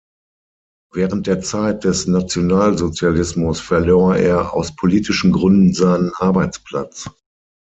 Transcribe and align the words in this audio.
Während 0.93 1.27
der 1.27 1.41
Zeit 1.41 1.83
des 1.83 2.07
Nationalsozialismus 2.07 3.59
verlor 3.59 4.15
er 4.17 4.51
aus 4.55 4.75
politischen 4.75 5.31
Gründen 5.31 5.75
seinen 5.75 6.11
Arbeitsplatz. 6.15 7.07